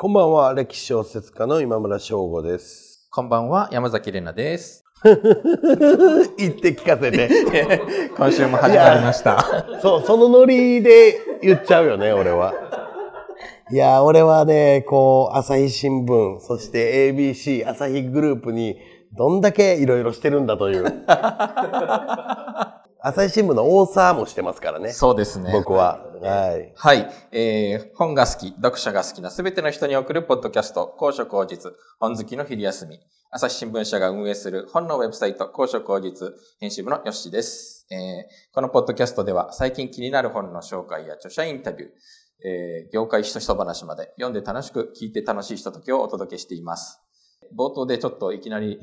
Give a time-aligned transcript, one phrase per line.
[0.00, 3.06] こんばんは、歴史小説家の今村翔吾です。
[3.10, 4.82] こんばんは、山崎怜奈です。
[5.04, 7.28] 言って聞かせて。
[8.16, 9.66] 今週も始まりました。
[9.82, 12.54] そう、そのノリで言っちゃうよね、俺は。
[13.70, 18.78] いや、俺はね、こう、朝日新聞、そして ABC、朝日グループに、
[19.12, 20.84] どんだけいろいろしてるんだという。
[23.02, 25.50] 朝日新聞の大沢もしてますからね、そうですね。
[25.52, 26.04] 僕は。
[26.20, 26.72] はい。
[26.76, 27.10] はい。
[27.32, 33.00] えー、本が好き、読者が好きなすべての人に送るポッドキャスト、高所高実、本好きの昼休み。
[33.30, 37.86] 朝日新聞社が運営する本のウェブサイト、高所高実、編集部のヨッシーです。
[37.90, 41.90] えー、このポッドキャストでは、最近気になる本の紹介や著者インタビュー、
[42.44, 47.00] えー、業界ひとひと話まで、読んで楽しく、聞いて楽しいひとときをお届けしています。
[47.56, 48.78] 冒頭でちょっといきなり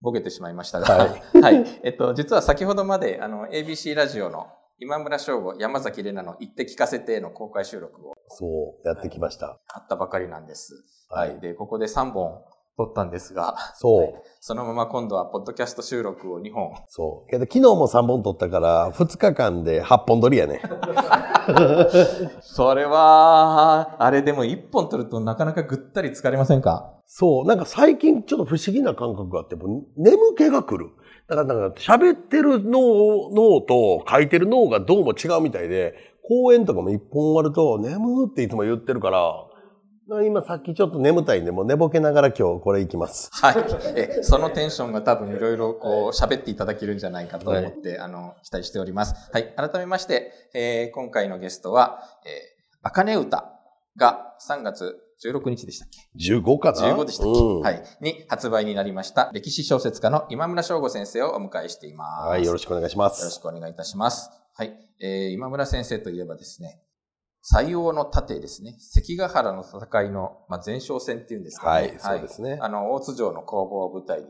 [0.00, 1.08] ボケてしまいましたが、は
[1.42, 1.80] はい。
[1.82, 4.46] えっと、実は先ほどまで、あの、ABC ラジオの
[4.78, 8.46] 今村翔吾、山崎怜奈の言って聞かせての公開収録をそ
[8.82, 9.58] う、やってきました。
[9.68, 10.84] あったばかりなんです。
[11.10, 11.40] ははいい。
[11.40, 12.40] で、ここで3本
[12.78, 14.22] 撮ったんですが、そう。
[14.40, 16.72] そのまま今度はポッドキャスト収録を2本。
[16.88, 17.30] そう。
[17.30, 20.62] けど昨日も3本撮ったから、2日間で8本撮りやね。
[22.40, 26.94] それは、あれでも1本撮るとなかなかぐったり疲れませんか？
[27.12, 27.44] そう。
[27.44, 30.90] なんか最近ちょっと不思議な感覚があって、もう眠気が来る。
[31.28, 39.34] だからなんか喋ってる脳、脳と書いてる脳がどうも違うみたいで、講演とかも一本終わると、眠っていつも言ってるから、
[40.24, 43.28] 今さっきちょっと眠たいんで、もう寝ぼけながら今日これ行きます。
[43.32, 43.56] はい。
[43.96, 49.30] え、そのテンションが多分いろいろこう喋っていただけるんじゃないかと思って、あの、期待しております。
[49.32, 49.52] はい。
[49.56, 52.32] 改めまして、えー今回のゲストは、えー、
[52.82, 53.50] あかね歌
[53.96, 57.82] が3月16日でしたっけ？15かな？15でしたっけ、うんはい。
[58.00, 62.28] に発売になりました、歴史小説家の今村翔吾先生をお迎えしています。
[62.28, 63.40] はい、よろしくお願いしまよろしす。
[63.40, 64.30] くお願いいたします。
[64.54, 64.72] はい。
[65.00, 66.80] えー、今村先生といえばですね、
[67.42, 68.76] 西洋の盾ですね。
[68.78, 71.88] 関ヶ原の戦いの、まあ、前哨戦っていうんですかね。
[71.88, 72.58] はい、そうですね。
[72.60, 74.26] あの、大津城の工房を舞台に、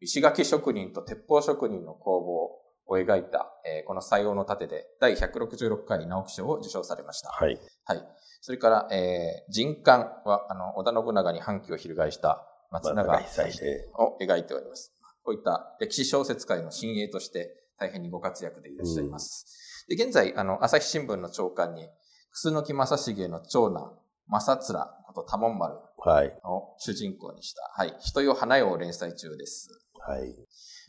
[0.00, 2.59] 石垣職人と鉄砲職人の工房
[2.90, 7.30] を描いた、えーこの西洋の盾で第166回直木賞を受賞されました。
[7.30, 7.58] はい。
[7.84, 8.04] はい。
[8.40, 14.92] それから、えー、人艦は、あの、織田信長に反旗を翻した松永久でを描いております。
[15.22, 19.86] こういった歴史小説界の新鋭として大変にご活躍でいらっしゃいます。
[19.88, 21.88] で、現在、あの、朝日新聞の長官に、
[22.32, 23.98] 楠木正成の長男、
[24.28, 26.28] 正面こと多門丸はい。
[26.44, 29.68] を主人公にした、はい、人よ花よを連載中です。
[30.06, 30.34] はい。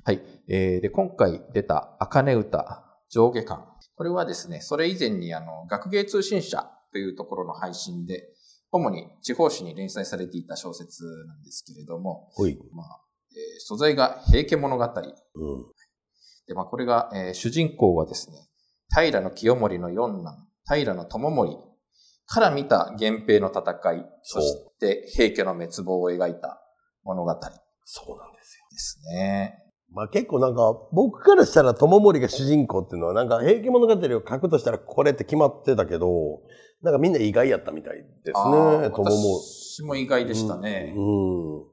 [0.04, 0.22] はい。
[0.48, 3.66] えー、で、今回出た、あかね歌、上下巻。
[3.96, 8.30] これはですね、それ以前に、あの、学芸通信社というところの配信で、
[8.72, 12.58] 主に地方紙に連載されていた小説なんですけれども、ほい。
[12.74, 13.02] まあ、
[13.32, 14.84] えー素材が平家物語。
[14.84, 14.92] うん。
[16.48, 18.38] で、まあ、これが、えー主人公はですね、
[18.94, 21.58] 平清盛の四男、平智盛
[22.26, 26.62] から見た源平の戦い、そして平家の滅亡を描いた
[27.04, 27.40] 物語で
[27.84, 28.66] そうなんですよ。
[28.78, 29.58] すね。
[29.94, 36.42] まあ結構なんか、僕からしたら友森が主人公っていうのは、なんか平家物語を書くとしたらこれって決まってたけど、
[36.82, 39.18] なんかみんな意外やったみたいですね、友森。
[39.44, 40.94] 私も意外でしたね。
[40.96, 41.58] うん。
[41.58, 41.66] うん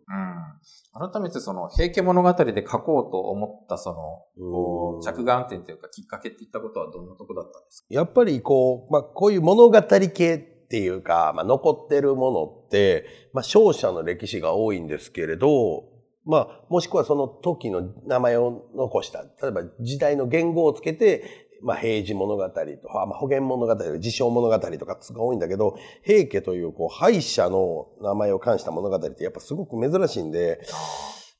[1.12, 7.86] 改めてその平家物語で書こうと思ったその、着眼点というかきっかけっていったことはどんなとこだったんですか？
[7.90, 10.38] やっぱりこう、まあこういう物語系っ
[10.68, 15.84] ていうか、まあ残ってるものって、まあ勝者の歴史が多いんですけれど、
[16.28, 30.60] まあもしくはその時の名前を残した、例えば時代の言語をつけて、まあ平治物語とか、まあ保元物語、自称物語とかが多いんだけど、平家というこう敗者の名前を冠した物語ってやっぱすごく珍しいんで、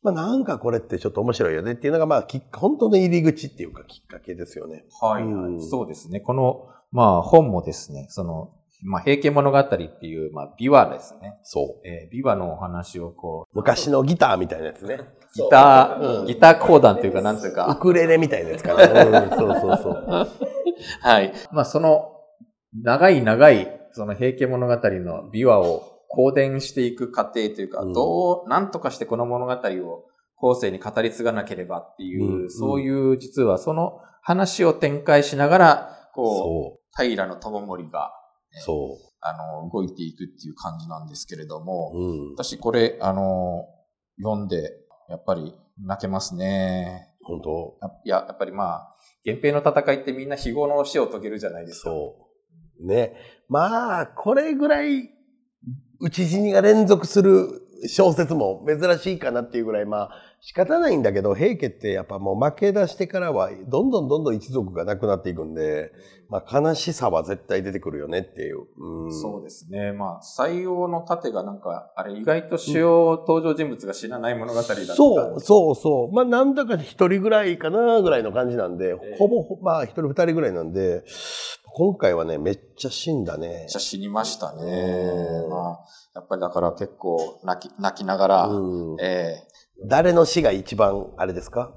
[0.02, 4.86] まあなんかこれってちょっと面白いよねっていうのがまあき本当の入り口っていうかきっかけですよね。
[5.02, 6.20] はいうんそうですね。
[6.20, 11.38] この、まあ本もですね、その、まあ平家物語っていう、まあ琵琶ですね。
[11.42, 11.86] そう。
[11.86, 15.00] えー琵琶のお話をこう、昔のギターみたいなやつね。
[15.34, 19.04] ギター、うんギター講談というか、なんというウか、クレレみたいなやつかな。
[19.04, 20.06] うん、そうそうそう。
[21.02, 21.32] はい。
[21.52, 22.12] まあその、
[22.82, 30.04] 長い長い、その平家物語の琵琶を公伝していく過程というか、うんどう、なんとかしてこの物語を
[30.36, 36.26] 後世に語り継がなければっていう、うんそういう、実はその話を展開しながら、こう、
[36.96, 38.12] そ平智盛が、
[38.58, 38.62] う。
[38.62, 39.32] そあ
[39.62, 41.98] の、動いていくっていう感じなんですけれども、う。
[41.98, 42.32] うん。
[42.32, 43.66] 私これ、あの、
[44.18, 44.72] 読んで、
[45.08, 47.14] やっぱり泣けますね。
[47.22, 47.78] 本当？
[47.80, 51.90] やいや、やっぱりまあ、源平の戦いってみんな非業の死を遂げるじゃないですか。
[51.90, 52.28] そ
[52.80, 52.86] う。
[52.86, 53.14] ね。
[53.48, 55.10] まあ、これぐらい、
[56.00, 57.48] 討ち死にが連続する
[57.88, 60.10] 小説も珍しいかなっていうぐらい、まあ、
[60.40, 65.90] 仕方ないんだけど、平家ってやっぱもう負け出してからは、どんどんどんどん一族がなくなっていくんで、
[66.28, 68.66] まあ、悲しさは絶対出てくるよねっていう。
[68.78, 69.92] うん、そうですね。
[69.92, 76.14] まあ、採用の盾がなんか、あれ意外と主要登場人物が死なない物語だった、うん、そうそうそう。
[76.14, 81.02] まあ、なんだか一人ぐらいかなぐらいの感じなんで、えー、ほぼ、まあ、一人二人ぐらいなんで、
[81.64, 83.48] 今回はね、めっちゃ死んだね。
[83.48, 85.46] めっちゃ死にましたね。
[85.48, 85.78] まあ、
[86.14, 89.47] やっぱりだから結構泣き、泣きながら、うん、えー
[89.86, 91.72] 誰の死が一番、あれですか？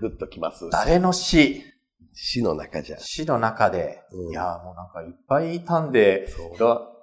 [0.00, 0.68] グッときます。
[0.70, 1.62] 誰の死？
[2.14, 2.98] 死の中じゃ。
[2.98, 6.28] 死の中で、うん、いや、もうなんかいっぱいいたんで、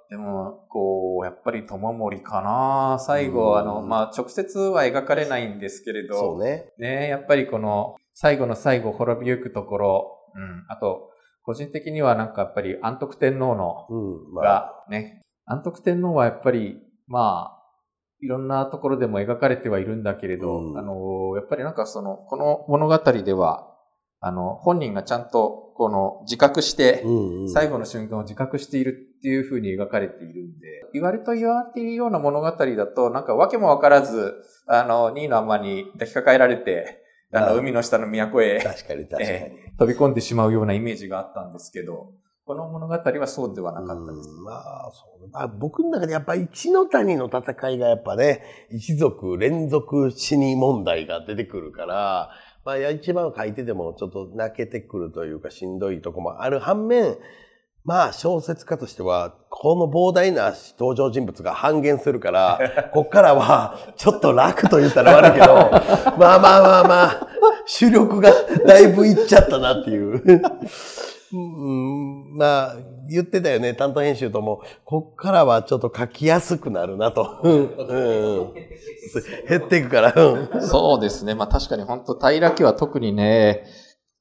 [0.08, 2.98] でも、こう、やっぱり友森かな。
[3.00, 6.72] 最後、あの、まあ、直接は描かれないんですけれど、そうね。
[6.78, 11.10] ね、やっぱりこの、最後の最後、滅びゆくところ、うん、あと、
[11.42, 14.34] 個人的にはなんかやっぱり安徳天皇の、うん。
[14.34, 16.76] まあ、がね、安徳天皇はやっぱり、
[17.08, 17.55] まあ、
[18.26, 23.72] いろんなところでも描かれてはいるんだけれど、うん、あの、やっぱりなんかその、この物語では、
[24.20, 27.04] あの、本人がちゃんと、この、自覚して、
[27.52, 34.34] 最後の瞬間を自覚しているっていう風に描かれているんで、言われと言われているような物語だと、なんか訳もわからず、
[34.66, 42.12] あの、ニーのアに抱きかかえられて、あの、海の下の都へ、確かに確かに、えー、飛び込んでしまうようなイメージがあったんですけど、
[42.46, 44.28] この物語はそうではなかったです。
[44.28, 45.28] まあ、そう。
[45.32, 52.30] まあ、僕の中でやっぱ一の谷の戦いがやっぱね、一族連続死に問題が出てくるから、
[52.64, 57.16] まあ、一番書いててもちょっと泣けてくるというかしんどいとこもある反面、
[57.84, 65.54] まあ、小説家としては、この膨大な登場人物が半減するから、 こっからは、ちょっと楽と言ったら悪いけど、
[66.16, 67.28] まあまあまあまあ、
[67.66, 68.30] 主力が
[68.64, 70.42] だいぶいっちゃったなっていう。
[71.32, 72.76] うん、まあ、
[73.08, 77.40] 言ってたよね、担当編集とも、こっからはちょっと書きやすくなるなと。
[77.42, 78.54] うん、
[79.48, 80.60] 減っていくから。
[80.62, 81.34] そうですね。
[81.34, 83.64] まあ確かに本当平家は特にね、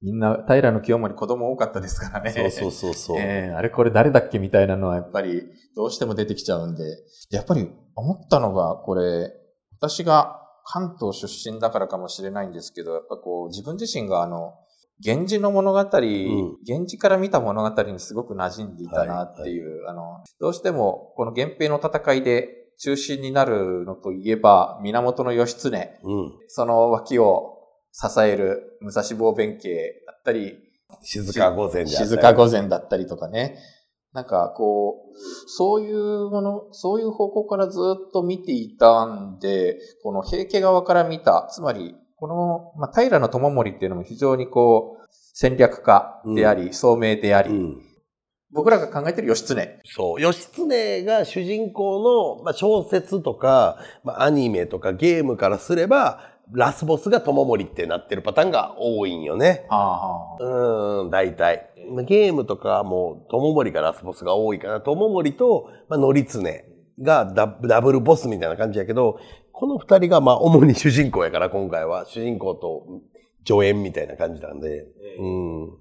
[0.02, 2.32] みんな平の清盛子供多かったですからね。
[2.32, 5.44] そうそうそうそう、えー、あれこれ誰だっけみたいなのはやっぱり
[5.76, 6.84] どうしても出てきちゃうんで。
[7.32, 9.32] やっぱり思ったのが、これ、
[9.80, 14.54] 私が関東出身だからかもしれないんですけど、やっぱこう自分自身があの、
[15.04, 15.88] 源氏の物語、うん、
[16.66, 27.56] 源氏から見た物語にすごく馴染んでいたなっていう、はいはい、あの、どうしてもこの源平の戦いで中心になるのといえば、源義経、うん、その脇を
[27.92, 30.58] 支える武蔵坊弁慶だったり、
[31.02, 33.58] 静川御前静川御前だったりとかね。
[34.14, 47.82] なんかこう、そういうもの、そういう方向からずっと見ていたんで、この平家側から見た、つまりこの、まあ、平智盛っていうのも非常にこう、戦略家であり、うん、聡明であり、うん、
[48.52, 49.82] 僕らが考えてる義経。
[49.84, 50.22] そう。
[50.22, 59.66] 義経が主人公の、まあ、小説とか、まあ、アニメとかゲームからすれば、ラスボスが智盛ってなってるパターンが多いんよね。
[59.70, 61.70] あうん、大体。
[62.06, 66.42] ゲームとかも智盛がラスボスが多いから、智盛と、まあ、則常
[67.02, 69.20] がダブルボスみたいな感じやけど、
[69.58, 73.02] この二人がまあ主に主人公やから今回は主人公と
[73.48, 74.86] 助演みたいな感じなんで、
[75.18, 75.74] うん、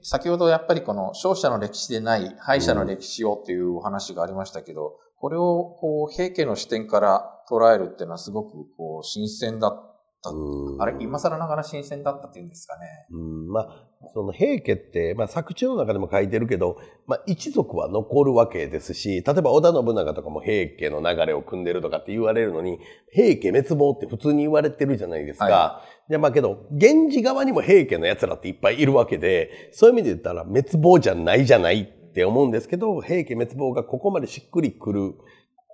[0.00, 9.95] 先ほどやっぱりこの勝者の歴史でない敗者の歴史をっていうお話がありましたけど、これをこう平家の視点から捉えるっていうのはすごくこう新鮮だっ
[10.30, 10.82] った。
[10.84, 13.06] あれ、今更ながら新鮮だったっていうんですかね。
[13.10, 22.78] うん、まあ、その平家って、まあ作中の中でも書いてるけど、まあ一族は残るわけですし、例えば織田信長とかも平家の流れを組んでるとかって言われるのに、
[23.10, 25.44] 平家滅亡って普通に言われてるじゃないですか。
[25.44, 35.14] はい、で、まあけど、源氏側にも平家の奴らっていっぱいいるわけで、そういう意味で言ったら滅亡じゃないじゃないって思うんですけど、平家滅亡がここまでしっくりくる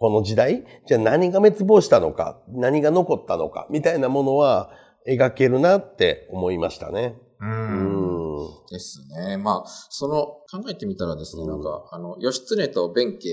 [0.03, 4.73] この時代、じゃあ何が滅亡したのか、何が残ったのか、みたいなものは
[5.09, 7.15] 描けるなって思いましたね。
[7.41, 8.49] うん。
[8.69, 9.37] ですね。
[9.37, 13.31] まあ、その、考えてみたらですね、うん、なんか、あの、義経と弁慶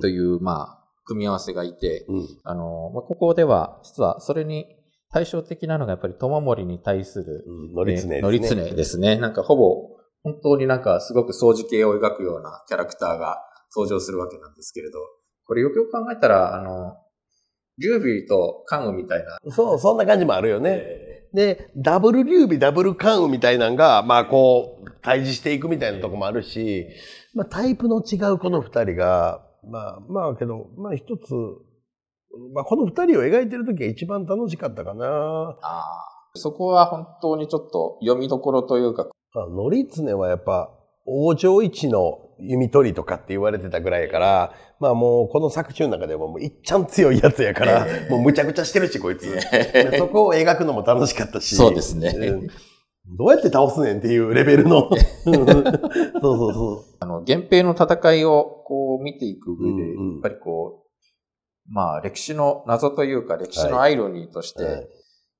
[0.00, 4.64] という、うん、まあ、組み合わせがいて、うん、あの、まあ、ここでは、実はそれに
[5.12, 7.44] 対照的なのがやっぱり友森に対する、
[7.74, 8.20] 乗り常ですね。
[8.22, 9.16] 乗り常ですね。
[9.16, 9.90] なんかほぼ、
[10.22, 13.42] 本当になんかすごく掃除系を描くようなキャラクターが
[13.74, 14.98] 登場するわけなんですけれど、
[15.46, 16.96] これよくよく考えたら、あの、
[17.78, 19.38] 劉備と関羽みたいな。
[19.50, 20.70] そう、そんな感じもあるよね。
[20.70, 26.86] えー、で、ダブル劉備、ダブル関羽みたいなのが、まあこう、対峙していくみたいなとこもあるし、
[27.34, 31.32] まあタイプの違うこの二人が、まあまあけど、まあ一つ、
[32.54, 35.06] まあこの二人を描いてる時が一番楽しかったかな。
[35.06, 36.12] ああ。
[36.34, 39.08] そこは本当にちょっと読みどころというか。
[39.34, 40.70] あ、乗常はやっぱ、
[41.04, 49.32] 王城一の弓取りとかって言われてたぐらいやから、まあもうこの作中の中でももういっちゃん強いやつやから、え えもうむちゃくちゃしてるし、こいつ。
[49.32, 51.54] で そこを描くのも楽しかったし。
[51.54, 52.46] そうですねん
[53.16, 54.88] どうやって倒すねんっていうレベルの。
[55.26, 64.88] う んそうそうそあの、源平の戦いをこう見ていく上で、うんうんやっぱりこう、まあ歴史の謎というか歴史のアイロニーとして、はい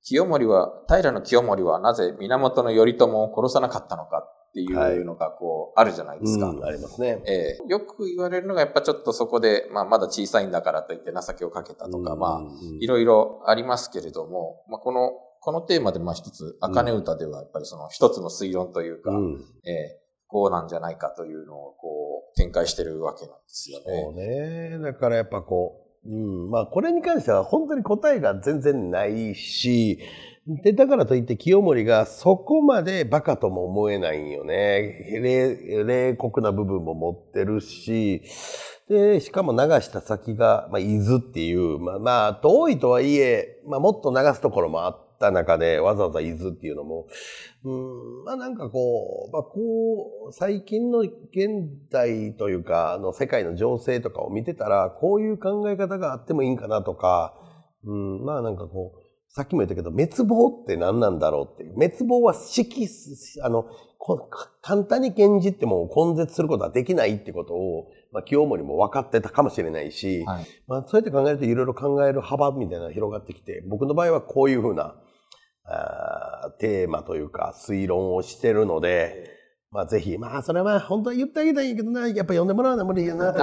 [0.04, 6.50] 清盛は、平清盛はなぜ源頼朝を殺さなかったのかっていうのがこう、あるじゃないですか。
[6.50, 7.22] うん、ありますね。
[7.26, 12.42] ええよく言われるのがやっぱちょっとそこで、まあまだ小さいんだからといって情けをかけたとか、まあ、
[12.78, 23.84] いろいろありますけれども、まあこの、このテーマでまあ一つ、茜歌ではやっぱりその一つの推論というか、うん、ええこうなんじゃないかというのをこう展開してるわけなんですよね。
[24.02, 24.78] そうね。
[24.78, 29.98] だからやっぱこう、うん、まあこれに関しては本当に答えが全然ないし、
[30.46, 35.20] で、だからといって清盛がそこまでバカとも思えないんよね。
[35.86, 38.22] 冷酷な部分も持ってるし、
[38.88, 47.06] で、しかも流した先が、まあ、伊豆っていう、まあ、まあ、遠いとはいえ、まあ、もっと流すところもあった中で、わざわざ伊豆っていうのも、
[47.64, 51.12] うん、まあなんかこう、まあこう、最近の現
[51.90, 57.38] 代というか、あの世界の情勢とかを見てたら、こういう考え方があってもいいんかなとか、
[57.84, 59.01] うん、まあなんかこう、
[59.34, 61.74] さっきも言ったけど、滅亡って何なんだろうっていう。
[61.74, 62.86] 滅亡は式、
[63.42, 63.64] あの、
[63.98, 64.28] こ
[64.60, 70.46] 簡単に現実ってもう根絶することはできないってことを、まあ清盛も分かってたかもしれないし、はい。
[70.66, 74.96] まあそうやって考えるといろいろ考える幅みたいなのが広がってきて、僕の場合はこういうふうな、
[75.64, 79.30] あーテーマというか推論をしてるので、
[79.70, 83.38] まあぜひ、まあそれは本当は言ってあげたいけどな、やっぱ読んでもらうのは無理やなと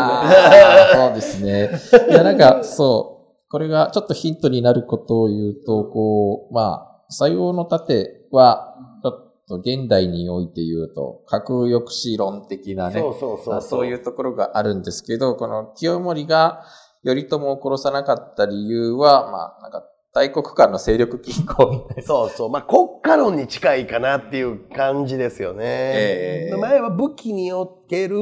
[0.93, 1.72] そうですね。
[2.12, 3.19] いや、なんか、そう。
[3.50, 16.63] これがちょっとヒントになることを言うと、こう、まあ、採用の盾は、ちょっと現代において言うと、核抑止論的なね、そうそうそういうところがあるんですけど、この清盛が
[17.03, 22.03] 頼朝を殺さなかった理由は、まあ、なんか、大国間の勢力均衡みたいな。
[22.03, 22.50] そうそう。
[22.50, 25.63] まあ国家論に近いかなっていう感じですよね。
[25.65, 28.18] ええ前は武器における、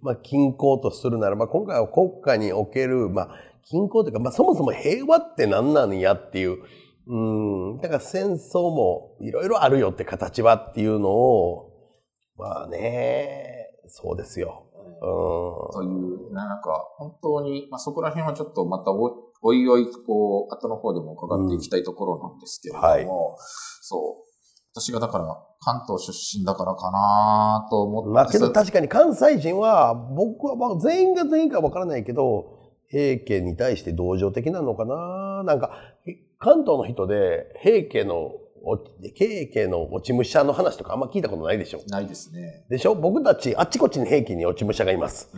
[0.00, 3.28] まあ均衡とするならば、今回は国家における、まあ
[3.70, 6.58] 均衡というか、まあそもそも平和って何なんやっていう、
[7.06, 7.80] うん。
[7.80, 11.72] だから戦争もいろいろあるよって形はっていうのを、
[12.36, 14.66] まあね、そうですよ。
[14.74, 15.72] うん。
[15.72, 23.06] という、なんか、本当に、まあ、そこら辺はちょっとまたお、おいおい、こう、後の方でも伺っていきたいところなんですけれども、うんはい
[23.80, 24.28] そう。
[24.74, 25.24] 私がだから、
[25.60, 28.10] 関東出身だからかなと思って。
[28.10, 32.57] まあけど確かに関西人は、僕はまあ全員が全員かわからないけど、
[32.90, 35.42] 平家に対して同情的なのかな？
[35.44, 35.72] なんか、
[36.38, 38.32] 関東の人で平家の、
[38.64, 38.76] お
[39.14, 41.80] 平家の落ち武者の話とかあんま聞いたことないでしょ？
[41.86, 42.64] ないですね。
[42.68, 42.94] でしょ？
[42.94, 45.30] 僕たちあっちこっちに平家に落ち武者がいます。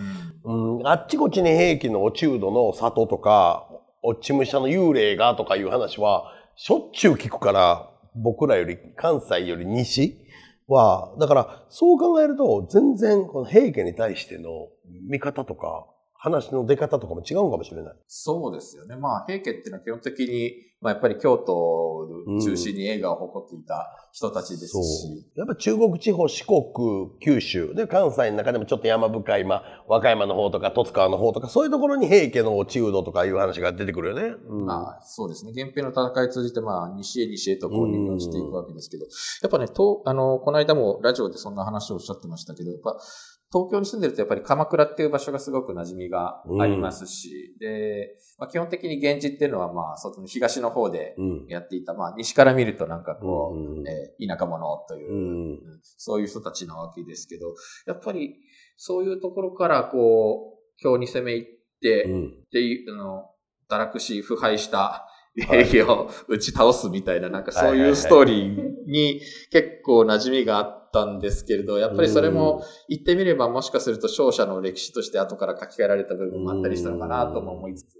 [0.44, 0.78] うん。
[0.78, 3.68] うん、あっちこっちに平家の落ちうどの里とか、
[4.02, 10.16] 落ち武者の幽霊がとかいう話は、しょっちゅう聞くから、僕らより、関西より西？
[10.66, 14.68] は、だから、そう考えると、全然、この平家に対しての
[15.08, 15.86] 見方とか、
[16.22, 17.94] 話の出方とかも違うかもしれない。
[18.06, 18.94] そうですよね。
[18.94, 22.08] まあ、平家っていうのは基本的に、まあ、やっぱり京都を
[22.42, 25.32] 中心に映画を誇っていた人たちですそうし、。
[25.34, 26.60] やっぱ中国地方、四国、
[27.20, 34.34] 九州、で、関西の中でもちょっと山深い、まあ、和歌山の方とか、十津川の方とか、そういうところに平家の落ちうどとかいう話が出てくるよね。
[34.46, 35.52] うんまあ、そうですね。
[35.52, 42.98] 源平の戦い通じて、まあ、西へ西へとこう、入門していくわけですけど、やっぱね、と、あの、この間もラジオでそんな話をおっしゃってましたけど、やっぱ、
[43.52, 51.46] 東京に住んでるとやっぱり鎌倉っていう場所がすごく馴染みがありますし、で、まあ、基本的に源氏っていうのはまあ、その東の方でうん。
[51.48, 55.58] やっていた、まあ、西から見るとなんかこう、うんえー田舎者という、うんうん。
[55.82, 57.54] そういう人たちなわけですけど、
[57.86, 58.36] やっぱり
[58.76, 61.44] そういうところからこう、今日に攻め入っ
[61.82, 62.26] て、うん。
[62.28, 63.30] っていう、あの、
[63.68, 69.20] 堕落し、腐敗した兵器を打ち倒すみたいな、なんかそういうストーリーに
[69.50, 77.94] 結構馴染みがあったんですけれど、やっぱりそれも言ってみればもしかすると勝者の歴史として後から書き換えられた部分もあったりしたのかなとも思いつつ。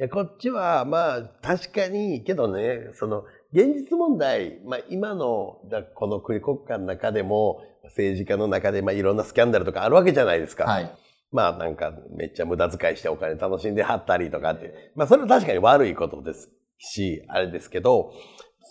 [0.00, 10.64] いや、こっちは、まあ、確かに、けどね、その、現実問題、まあ、今の、だこの国国家の中でも、政治家の中で、まあ、いろんなスキャンダルとかあるわけじゃないですか。
[10.64, 10.90] はい。
[11.32, 14.92] まあ、なんか、めっちゃ無駄遣いしてお金楽しんではったりとかって。
[14.94, 16.50] まあ、それは確かに悪いことです
[16.80, 18.12] し、あれですけど、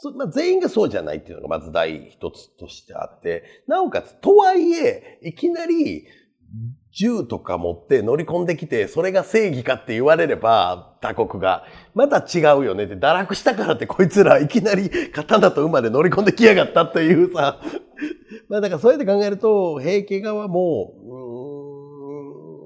[0.01, 6.05] そまあ、全員がそうじゃないっていうのがまず第一つとしてあって、なおかつ、とはいえ、いきなり、
[6.91, 17.61] 銃とか持って乗り込んできて、それが正義かって言われれば、他国が、また違うよねって、堕落したからってこいつらいきなり刀と馬で乗り込んできやがったっていうさ、
[18.49, 20.93] まあだからそうやって考えると、平家側も、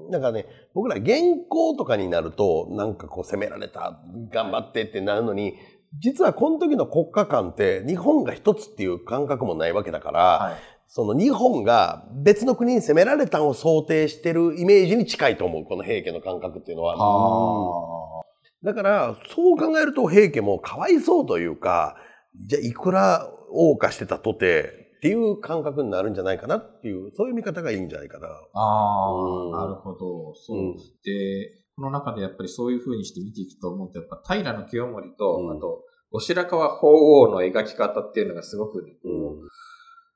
[0.06, 4.00] うんなんかね、僕ら原稿とかになると、なんかこう攻められた、
[4.30, 5.54] 頑張ってってなるのに、
[6.00, 10.54] 実はこの時の国家間って日本が一つっていう感覚もないわけだから、はい。
[10.88, 16.96] その日本が別の国に攻められたのを想定してるイメージに近いと思う、この平家の感覚っていうのは。
[16.96, 18.24] は
[18.64, 21.96] だから、そう考えると平家もかわいそうというか、
[22.46, 28.28] じゃあいくら謳歌してたとて、っていう感覚になるんじゃないかなっていう、そういう見方がいいんじゃないかな。
[28.54, 29.54] あうん。
[29.54, 30.34] あ、なるほど。
[30.34, 30.58] そう。
[30.58, 30.76] うん。
[30.76, 30.82] で、
[31.76, 35.58] この中でやっぱりそういう風にして見ていくと思うと、やっぱ平清盛と、うん。
[35.58, 38.96] あと、後白河法皇の描き方っていうのがすごくね、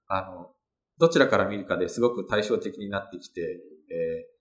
[0.06, 0.52] あの、
[0.96, 4.38] どちらから見るかですごく対照的になってきて、えー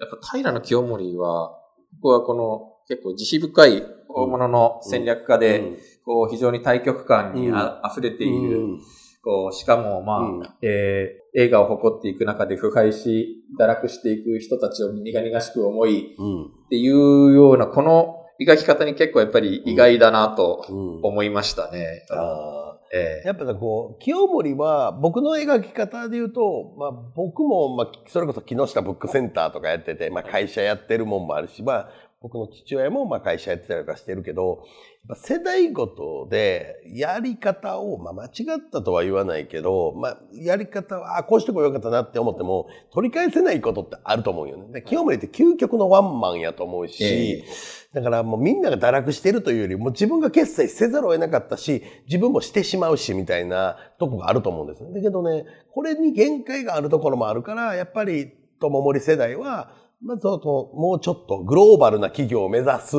[0.00, 1.58] やっぱ平清盛は、こ
[2.04, 5.78] こはこの結構慈悲深い大物の戦略家で、うん。
[6.06, 8.80] こう非常に対極感にあ、溢れている、うん
[9.22, 10.42] こう、しかも、まあ、うん。
[10.62, 16.44] えー映画を誇っていく中で腐敗し、堕落していく人たちを苦々しく思い、うん。
[16.46, 21.00] っていうような、この描き方に結構やっぱり意外だなとうん。
[21.04, 22.04] 思いましたね。
[22.10, 22.70] あー。
[22.92, 31.88] えやっぱさこう、清盛は僕の描き方で言うと、まあ僕も、まあそれこそ木下ブックセンターとかやってて、まあ会社やってるもんもあるし、まあ
[32.22, 34.64] 僕の父親もまあ会社やってたりとかしてるけど、
[35.08, 44.70] やっぱ世代ごとでやり方を、まあ間違ったとは言わないけど、まあやり方は、あ、こうしてこよかったなって思っても、取り返せないことってあると思うよね。
[44.70, 47.44] で清盛って究極のワンマンやと思うし、え
[47.94, 54.92] だからもうみんなが堕落してるというよりも自分が決済せざるを得なかったし、自分もしてしまうしみたいなとこがあると思うんですね。
[54.92, 59.72] だけどね、これに限界があるところもあるから、やっぱり友森世代は、
[60.02, 62.96] まず、もうちょっとグローバルな企業を目指す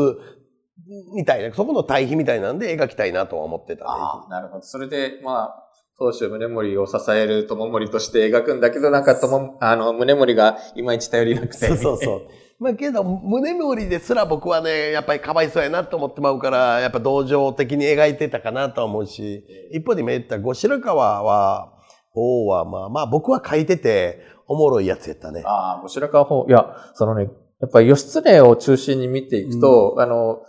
[1.16, 3.90] みたいな、そこの対比みたいなんで描きたいなとは思ってたね。
[3.90, 4.64] ああ、なるほど。
[4.64, 5.68] それで、まあ、
[5.98, 11.68] 当主宗盛を支える友盛として描くんだけど、なんか友、あの、宗盛がいまいち頼りなくて。
[11.68, 12.22] そうそうそう。
[12.60, 21.74] まあけど、胸盛りですら僕はね、やっぱりかわいそうやなと思ってまうから、やっぱ同情的に描いてたかなとは思うし、一方で今言った後白河は、
[22.14, 25.44] 王はまあまあ僕は書いてて、おもろいやつやったね。
[25.46, 27.30] ああ、後白河法、いや、そのね、
[27.62, 30.42] やっぱり義経を中心に見ていくと、あの、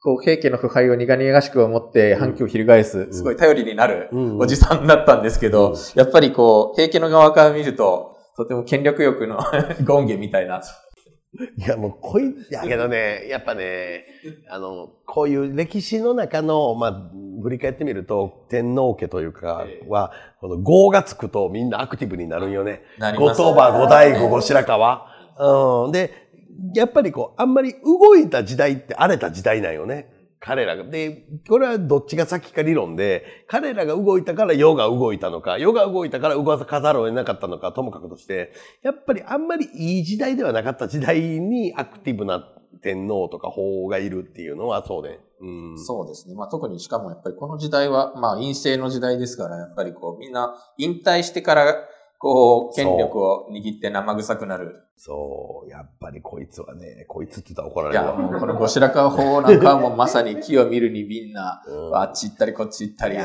[0.00, 9.38] こう、平家の腐敗を苦々しく思って反旗を翻す、んすごい頼りになるうんおじさんだったんですけど、うんやっぱりこう、平家の側から見ると、とても権力欲の
[9.86, 10.62] 権下みたいな。
[11.56, 14.04] いやもうこい、いやけどね、やっぱね、
[14.50, 17.10] あの、こういう歴史の中の、まあ、
[17.42, 22.82] 振り返ってみると、天皇家というかええは、この号がつくとみんなアクティブになるんよね。
[22.98, 25.06] 後鳥羽、後醍醐、後白河。
[25.86, 25.92] うん。
[25.92, 26.10] で、
[26.74, 30.12] やっぱりこう、あんまり動いた時代って荒れた時代なんよね。
[30.44, 30.82] 彼らが。
[30.82, 38.52] で、これはどっちが先か理論で、彼らが動いたから世が動いたのか、世が動いたから動かざるを得なかったのか、ともかくとして、
[38.82, 42.44] やっぱりあんまりいい時代ではなかった時代にアクティブな
[42.82, 45.20] 天皇とか法がいるっていうのはそうね。
[45.40, 45.78] うん。
[45.78, 46.34] そうですね。
[46.34, 51.76] まあ特にしかもやっぱりこの時代は、まあ陰性の時代ですから、やっぱりこうみんな引退してから、
[52.22, 54.84] こう、権力を握って生臭くなる。
[54.96, 55.68] そう。
[55.68, 58.18] やっぱりこいつはね、こいつって言ったら怒らいや、れるわ。
[58.30, 63.16] もうこの後白河法なんかはもうまさに木を見るにみんな、うんあっち行ったりこっち行ったり。
[63.16, 63.24] いや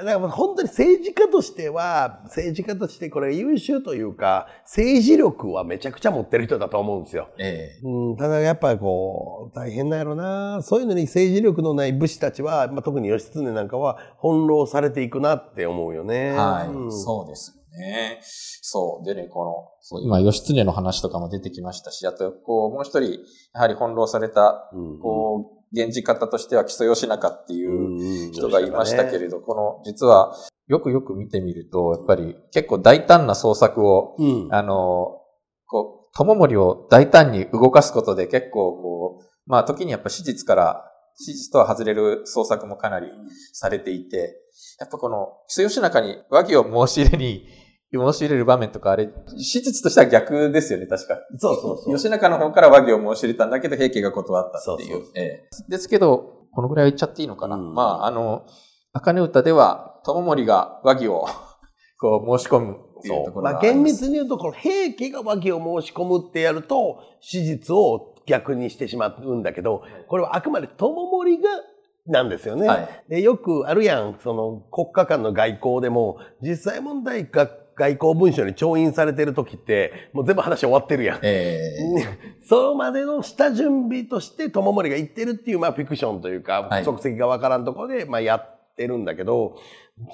[0.00, 7.26] ーだから本当に政治家としては、政治家としてこれ優秀というか、政治力はめちゃくちゃ持ってる人だと思うんですよ。
[7.40, 10.62] ええうん、ただやっぱりこう、大変なんやろな。
[10.62, 16.30] そういうのに政治力のない武士たちは、まあ、特に義経なんかは翻弄されていくなって思うよね。
[16.30, 18.20] はい、うんそうですよね。
[18.22, 19.06] そう。
[19.06, 23.20] でね、この、そう今、義経の話とかも出てきましたし、あと、こう、もう一人、
[23.54, 30.34] やはり翻弄された、うんこう、源氏方としては木曽義仲っていううん人がいましたけれど、この、実は、
[30.68, 34.48] よくよく見てみると、やっぱり結構大胆な創作を、うん。
[34.50, 35.20] あの、
[35.66, 43.08] こう、友森を大胆に動かすことで結構こう、まあ時にやっぱ史実から、史実とは外れる創作もかなり
[43.52, 44.36] されていて、
[44.80, 47.46] やっぱこの、木曽義仲に和議を申し入れに、
[47.92, 51.18] 申し入れる場面とか、あれ、史実としては逆ですよね、確か。
[51.38, 51.92] そうそうそう。
[51.92, 54.90] 義仲の方から和議を申し入れたんだけど、平家が断ったっていう。
[54.90, 57.56] そうそうええですけど、このぐらいは言っちゃっていいのかな。
[57.56, 58.46] うんまあ、あの、
[58.92, 61.26] 茜歌では、友森が和議を、
[62.00, 63.60] こう、申し込むっていうところまあ。
[63.60, 71.48] 厳密に言うと、この平家が和議を申し込むってやると、史実を逆にしてしまうんだけど、これはあくまで友森が、
[72.08, 72.68] なんですよね。
[72.68, 72.88] はい。
[73.08, 81.18] で、よくあるやん、その国家間の外交でも、実際問題が外交文書に調印されてる時って、もう全部話終わってるやん。
[81.22, 89.56] ええ そのまでの下準備として友森が言ってるっていう、まあフィクションというか、はい足跡がわからんところで、まあやってるんだけど、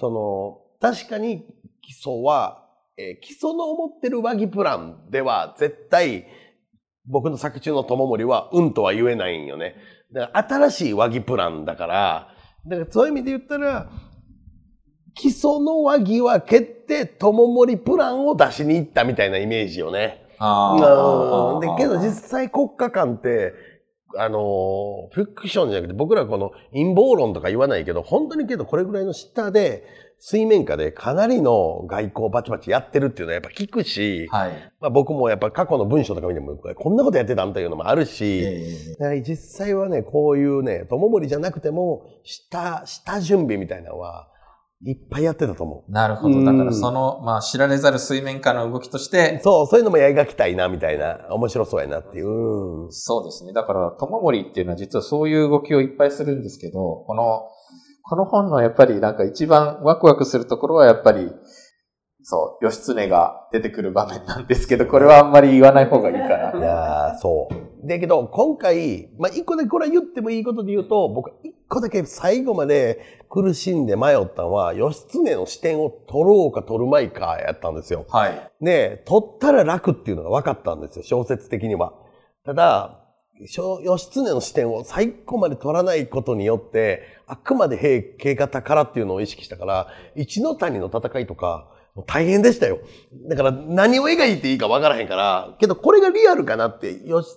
[0.01, 1.47] その、確かに
[1.83, 6.27] 基礎は、えー基礎の思ってる和議プランでは絶対
[7.07, 9.77] 僕の作中の友森は、うんとは言えないんよね。
[10.13, 12.29] だから新しい和木プランだから、
[12.67, 13.91] だからそういう意味で言ったら、
[15.15, 20.27] 基礎の和木は蹴って、友森プランを出しに行ったみたいなイメージよね。
[20.39, 20.75] あ
[21.55, 23.55] うんで、けど実実際国家間って、
[24.17, 29.85] あのー、フィクションじゃなくて、僕らこの陰謀論とか言わないけど、本当にけどこれぐらいの下で、
[30.19, 34.73] 水面下でかなりの外交バチバチやってるっていうのはやっぱ聞くし、はい。
[34.81, 38.47] まあ僕もやっぱ過去の文章とか見ても、こんなことやってたんというのもあるし、
[39.27, 44.29] 実際はね、こういうね、友森じゃなくても、下、下準備みたいなのは、
[44.85, 46.45] いっぱいやってたと思えなるほど。
[46.45, 49.11] だからその、まあ知られざる水面下の動きとしう。
[49.11, 52.87] て、そう、そういうのも描きたいな、みたいな、面白そうやなっていう。
[52.87, 53.53] うんそうですね。
[53.53, 57.43] だから、友森っていうのは実はそういう動きをいっぱいするんですけど、この、
[58.03, 61.31] この本のやっぱりなんか一番ワクワクするところはやっぱり、
[62.25, 66.67] そう、義経が出てくる場面なんですけど、これはあんまり言わない方がいいかいな。
[66.67, 67.87] やー、そう。
[67.89, 78.07] だけど、今回、まあ、一個だけこれは言ってもいいことで言うと、僕、一個だけ最後まで苦しんで迷ったのは、義経の視点を取ろうか取るまいかやったんですよ。
[78.09, 78.51] はい。
[78.61, 81.95] で、取ったら楽っていうのが分かったんですよ、小説的には。
[82.45, 82.99] ただ、
[83.41, 83.57] 義
[84.11, 92.79] 経の視点を最後まで取らないことによって、あくまで平家方からっていうのを意識したから、一の谷の戦いとか、もう大変でしたよ。
[93.29, 97.29] だから何を描いていいか分からへんから、けどこれがリアルかなって、よし、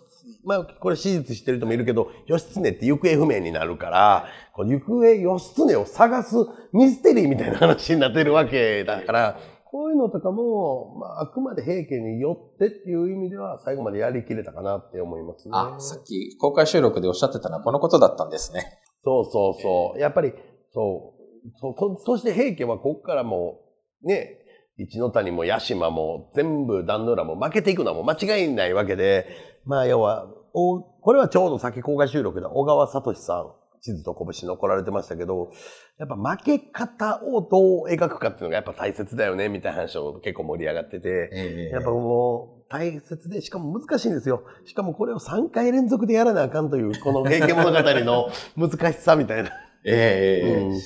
[0.44, 6.36] まあこれ史実してる人もいるけど、義経って行方不明になるから、こう行方義経を探す
[6.72, 9.40] ミステリーみたいな話になってるわけだから、
[9.76, 15.52] こういうのとかも、まあ、あくまで平家によってっていう意味では、最後までやりきれたかなって思いますね。
[15.54, 18.80] あ、さっき公開収録でおっしゃってたのはこのことだったんですね。
[19.04, 20.00] そうそうそう。
[20.00, 20.32] やっぱり、
[20.74, 21.50] そう。
[21.60, 23.60] そそそして平家はここからも
[24.02, 24.45] う、ね、
[24.78, 29.28] 一ノ谷も八島も全部壇ノ浦も負けていくのはもう間違いないわけで、
[29.66, 35.52] まあ要は、おこれはちょうど先公開収録で小川聡さん、地図と拳残られてましたけど、
[35.98, 44.44] やっぱ負け方をどう描くかっていうのがやっぱ大切だよね、みたいな話を結構盛り上がってて、えやっぱもう大切で、しかも難しいんですよ。
[44.66, 49.52] しかもこれを3回連続でやらなあかんという、この平家物語の難しさみたいな。
[49.86, 50.82] えええうん。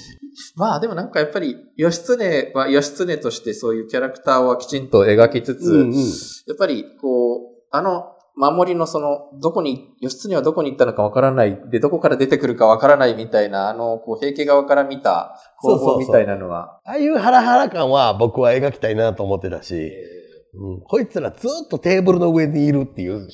[0.56, 5.94] まあでもなんかやっぱり、義経は義経としてそういうキャラクターはきちんと描きつつ、うんうん。
[5.94, 7.40] やっぱりこう、
[7.72, 19.92] あの、守りのその、どこに、義経はどこに行ったのかわからない、で、どこから出てくるかわからないみたいな、あの、こう、平家側から見た攻そうみたいなのは、ああいうハラハラ感は僕は描きたいなと思ってたし、
[20.54, 23.28] うん、こいつらずっとテーブルの上にいるっていう、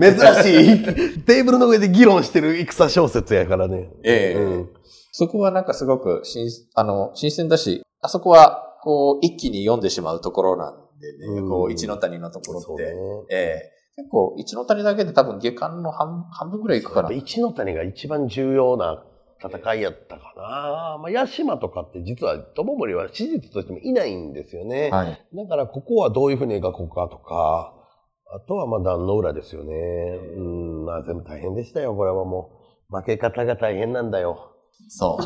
[0.00, 3.90] 珍しい テーブルの上で議論してる戦小説やからね。
[4.04, 4.40] ええ。
[4.40, 4.70] うん
[5.18, 12.84] そこはなんかすごく新、あの、新鮮だし、あそこは、こう、一気に読んでしまうところなんでね、うんこう、一の谷のところって。
[12.84, 12.90] ね。
[13.30, 13.36] え
[13.72, 17.12] え結構、一の谷だけで多分下巻の半半分ぐらいいくかな。
[17.12, 19.02] 一ノ谷が一番重要な
[19.42, 20.98] 戦いやったかな。
[20.98, 24.90] まあ、八島とかって実は友森は史実としてもいないんですよね。
[24.90, 25.26] はい。
[25.34, 27.72] だからここはどういうふうに描こうかとか、
[28.34, 29.72] あとはまあ壇の浦ですよね。
[30.36, 32.50] うん、まあ全部大変でしたよ、これはも
[32.90, 32.94] う。
[32.94, 34.55] 負け方が大変なんだよ。
[34.88, 35.24] そう。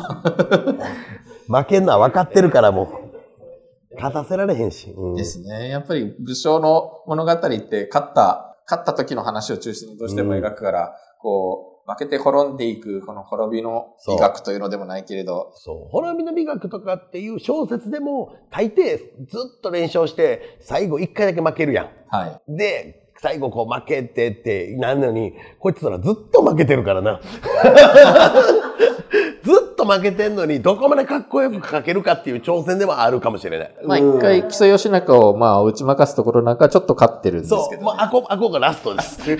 [1.53, 3.95] 負けんのは分かってるからもう。
[3.95, 4.91] 勝たせられへんし。
[4.91, 5.69] うん、ですね。
[5.69, 15.89] やっぱり武将の物語って勝った、勝った時の話を中心にどうしても描くから、こう、負けて滅んでいく、この滅びの美学というのでもないけれど、そう。
[15.89, 21.89] 滅びの美学とかっていう小説でも、大抵ずっと連勝して、最後一回だけ負けるやん。
[22.09, 22.55] はい。
[22.55, 27.19] で、最後こう負けてってなんのに、こいつらずっと負けてるからな。
[29.43, 33.75] ずっと負けてんのに、どこまでかっこよく書けるかっていう挑戦ではあるかもしれない。
[33.83, 39.19] まあうん一回、木曽義仲をまあ打ち負かすところなんかちょっと勝ってるんですそう、けど、もうあこ、あこがラストです。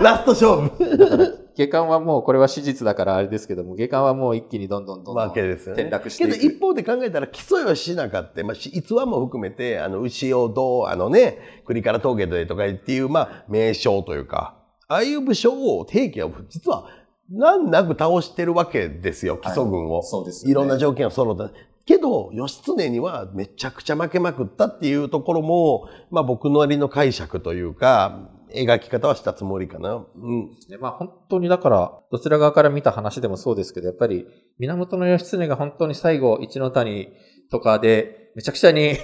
[0.00, 1.38] ラスト勝負。
[1.56, 5.82] 下巻はもうこれは史実だからあれですけども、下巻はもう一気にどんどんどんどん負けですよね。
[5.82, 6.40] 転落してけいく。
[6.40, 14.56] ど一方で考えたら、基礎義仲って、まあ、し逸話も含めて、あの、牛をどう、あのね、栗から峠でとかっていう、まあ、名将というか、
[14.88, 16.88] ああいう武将を平家は実は
[17.30, 20.02] 難なく倒してるわけですよ、基礎軍を。
[20.02, 20.52] そうですよね。
[20.52, 21.50] いろんな条件が揃った。
[21.86, 29.94] けど、義経にはめちゃくちゃ負けまくったっていうところも、まあ僕なりの解釈というか、描き方はしたつもりかな。
[30.16, 30.50] うん。
[30.68, 34.26] ねまあ本当にだから、どちら側から見た話でもそうですけど、やっぱり、
[34.58, 37.08] 源義経が本当に最後、一の谷
[37.50, 38.96] とかで、めちゃくちゃに、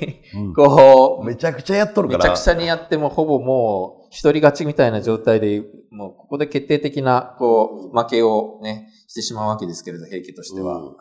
[0.57, 2.19] こう、めちゃくちゃやっとるから。
[2.19, 10.79] めちゃくちゃにやっても、ほぼもう、一人勝ちみたいな状態で、もう、ここで決定的な、こう、負けをね、してしまうわけですけれど、平家としては。
[10.79, 10.97] うん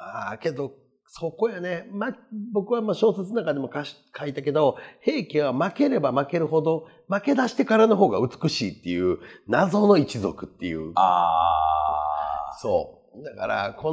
[0.00, 0.72] まあ、けど、
[1.12, 1.88] そこやね。
[1.90, 2.16] ま、
[2.52, 3.82] 僕はまあ小説の中でも書
[4.16, 9.18] 書いたけど、平家は負ければ負けるほど、負け出してからの方が美しいっていう、
[9.48, 10.92] 謎の一族っていう。
[10.94, 13.24] あそう。
[13.24, 13.92] だから、こ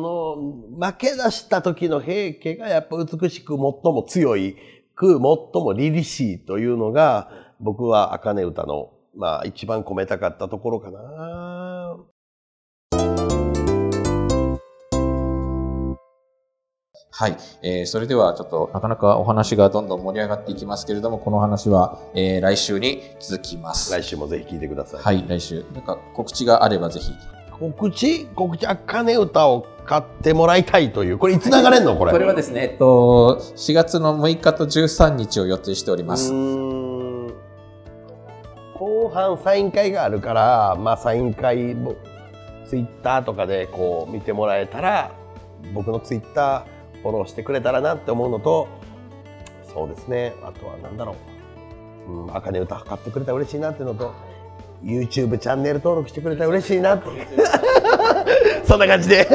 [0.80, 4.56] の、負け出した時の平家がやっぱ美しく最も強い
[4.94, 11.67] く、最も凛々しいというのが、僕は茜歌の、まあ一番込めたかったところかな。
[17.20, 17.38] はい。
[17.64, 23.92] えー、それではちょっとなかなかお話がどんどん盛り上がっていきますけれども、この話は、えー、来週に続きます。
[23.92, 25.02] 来週もぜひ聞いてください。
[25.02, 25.66] はい、来週。
[25.74, 27.12] なんか告知があればぜひ。
[27.60, 28.28] 告知？
[28.36, 31.18] 告知、茜歌を買ってもらいたいという。
[31.18, 31.98] これいつ流れんの？
[31.98, 32.12] これ。
[32.12, 36.32] これはですね、えっと、4月の6日と13日を予定しております。
[38.76, 41.96] 後半サイン会があるから、まあサイン会も
[42.70, 45.12] ツイッターとかでこう見てもらえたら、
[45.74, 46.77] 僕のツイッター
[47.08, 48.68] フォローしてくれたらなって思うのと、
[49.74, 51.16] そうですね、あとは何だろ
[52.08, 54.14] う、うん、あかね歌買ってくれたら嬉しいなっていうのと、
[54.84, 57.06] YouTube チャンネル登録してくれたら嬉しいなって。
[58.68, 59.28] そんな感じで。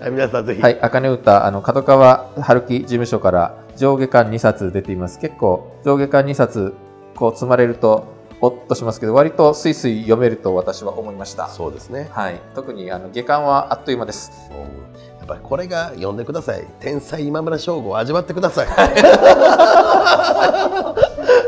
[0.00, 0.60] はい皆さんぜひ。
[0.60, 5.18] はい、あかね歌、あの、角川春樹事務所から上下巻2冊出ています。
[5.18, 6.74] 結構、上下巻2冊、
[7.16, 8.04] こう積まれると、
[8.40, 11.48] おっとしますけど、割とスイスイ読めると私は思いました。
[11.48, 12.08] そうですね。
[12.12, 12.40] はい。
[12.54, 14.50] 特に、あの、下巻はあっという間です。
[14.52, 16.66] うんぱりこれが読んでください。
[16.80, 18.66] 天才今村翔吾を味わってください。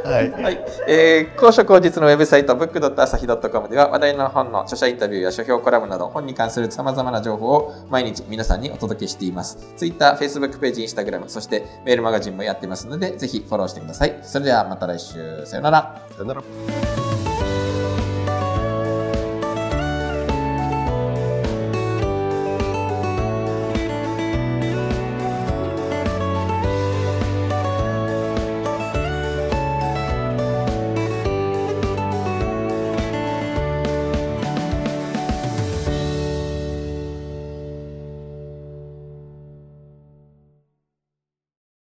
[0.06, 0.30] はい。
[0.30, 0.64] はい。
[0.88, 9.58] えー、高所高実のウェブサイト、book.asahi.com では話題の本の著者インタビューや書評コラムなど、本に関する様々な情報を毎日皆さんにお届けしています。
[9.76, 14.18] Twitter、Facebook ページ、Instagram、そしてメールマガジンもやってますので、ぜひフォローしてください。
[14.22, 16.02] それではまた来週、さようなら。
[16.12, 17.05] さよなら。